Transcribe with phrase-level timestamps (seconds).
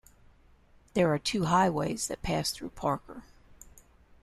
[0.95, 3.21] There are two highways that pass through Parker.